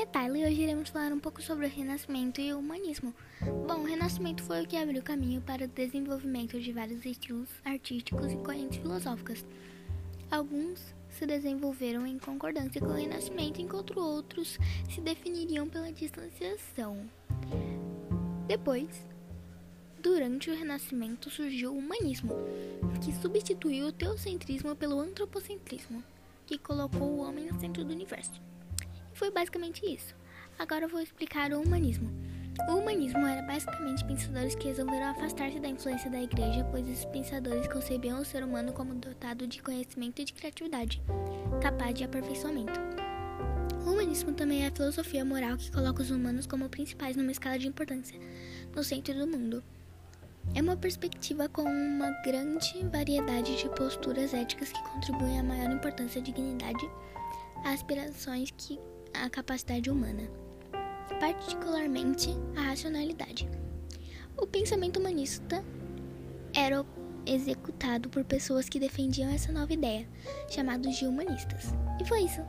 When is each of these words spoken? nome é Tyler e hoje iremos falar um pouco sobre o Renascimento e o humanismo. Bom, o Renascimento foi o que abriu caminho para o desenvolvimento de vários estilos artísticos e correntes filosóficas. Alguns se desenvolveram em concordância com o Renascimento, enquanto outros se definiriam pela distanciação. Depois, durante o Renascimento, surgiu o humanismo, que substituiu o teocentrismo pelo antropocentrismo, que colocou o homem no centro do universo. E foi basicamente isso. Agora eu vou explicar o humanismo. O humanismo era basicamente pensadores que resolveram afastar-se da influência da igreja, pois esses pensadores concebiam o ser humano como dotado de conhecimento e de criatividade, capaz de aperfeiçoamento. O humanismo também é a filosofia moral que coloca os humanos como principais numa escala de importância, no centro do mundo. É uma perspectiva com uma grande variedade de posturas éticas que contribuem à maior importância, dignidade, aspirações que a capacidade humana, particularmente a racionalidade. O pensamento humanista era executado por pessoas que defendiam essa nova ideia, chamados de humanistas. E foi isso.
nome 0.00 0.02
é 0.02 0.06
Tyler 0.06 0.42
e 0.42 0.46
hoje 0.46 0.62
iremos 0.62 0.88
falar 0.88 1.12
um 1.12 1.18
pouco 1.18 1.42
sobre 1.42 1.66
o 1.66 1.68
Renascimento 1.68 2.40
e 2.40 2.54
o 2.54 2.58
humanismo. 2.58 3.14
Bom, 3.66 3.80
o 3.80 3.84
Renascimento 3.84 4.42
foi 4.42 4.62
o 4.62 4.66
que 4.66 4.76
abriu 4.76 5.02
caminho 5.02 5.42
para 5.42 5.64
o 5.64 5.68
desenvolvimento 5.68 6.58
de 6.58 6.72
vários 6.72 7.04
estilos 7.04 7.50
artísticos 7.64 8.32
e 8.32 8.36
correntes 8.36 8.78
filosóficas. 8.78 9.44
Alguns 10.30 10.94
se 11.10 11.26
desenvolveram 11.26 12.06
em 12.06 12.18
concordância 12.18 12.80
com 12.80 12.86
o 12.86 12.94
Renascimento, 12.94 13.60
enquanto 13.60 14.00
outros 14.00 14.58
se 14.88 15.02
definiriam 15.02 15.68
pela 15.68 15.92
distanciação. 15.92 16.96
Depois, 18.46 19.06
durante 20.02 20.50
o 20.50 20.56
Renascimento, 20.56 21.28
surgiu 21.28 21.74
o 21.74 21.78
humanismo, 21.78 22.32
que 23.04 23.12
substituiu 23.12 23.88
o 23.88 23.92
teocentrismo 23.92 24.74
pelo 24.74 24.98
antropocentrismo, 24.98 26.02
que 26.46 26.56
colocou 26.56 27.06
o 27.06 27.18
homem 27.18 27.50
no 27.50 27.60
centro 27.60 27.84
do 27.84 27.92
universo. 27.92 28.40
E 29.20 29.22
foi 29.22 29.30
basicamente 29.30 29.84
isso. 29.84 30.16
Agora 30.58 30.86
eu 30.86 30.88
vou 30.88 30.98
explicar 30.98 31.52
o 31.52 31.60
humanismo. 31.60 32.10
O 32.70 32.76
humanismo 32.76 33.26
era 33.26 33.42
basicamente 33.42 34.02
pensadores 34.02 34.54
que 34.54 34.68
resolveram 34.68 35.08
afastar-se 35.08 35.60
da 35.60 35.68
influência 35.68 36.10
da 36.10 36.22
igreja, 36.22 36.66
pois 36.70 36.88
esses 36.88 37.04
pensadores 37.04 37.68
concebiam 37.68 38.18
o 38.18 38.24
ser 38.24 38.42
humano 38.42 38.72
como 38.72 38.94
dotado 38.94 39.46
de 39.46 39.60
conhecimento 39.60 40.22
e 40.22 40.24
de 40.24 40.32
criatividade, 40.32 41.02
capaz 41.60 41.94
de 41.94 42.04
aperfeiçoamento. 42.04 42.80
O 43.84 43.90
humanismo 43.90 44.32
também 44.32 44.64
é 44.64 44.68
a 44.68 44.70
filosofia 44.70 45.22
moral 45.22 45.58
que 45.58 45.70
coloca 45.70 46.00
os 46.00 46.10
humanos 46.10 46.46
como 46.46 46.70
principais 46.70 47.14
numa 47.14 47.30
escala 47.30 47.58
de 47.58 47.68
importância, 47.68 48.18
no 48.74 48.82
centro 48.82 49.12
do 49.12 49.26
mundo. 49.26 49.62
É 50.54 50.62
uma 50.62 50.78
perspectiva 50.78 51.46
com 51.46 51.64
uma 51.64 52.10
grande 52.22 52.86
variedade 52.90 53.54
de 53.58 53.68
posturas 53.68 54.32
éticas 54.32 54.72
que 54.72 54.82
contribuem 54.82 55.38
à 55.38 55.42
maior 55.42 55.70
importância, 55.70 56.22
dignidade, 56.22 56.88
aspirações 57.66 58.50
que 58.56 58.78
a 59.14 59.28
capacidade 59.28 59.90
humana, 59.90 60.28
particularmente 61.18 62.30
a 62.56 62.62
racionalidade. 62.62 63.48
O 64.36 64.46
pensamento 64.46 64.98
humanista 64.98 65.64
era 66.54 66.84
executado 67.26 68.08
por 68.08 68.24
pessoas 68.24 68.68
que 68.68 68.80
defendiam 68.80 69.30
essa 69.30 69.52
nova 69.52 69.72
ideia, 69.72 70.08
chamados 70.48 70.96
de 70.96 71.06
humanistas. 71.06 71.74
E 72.00 72.04
foi 72.04 72.22
isso. 72.22 72.40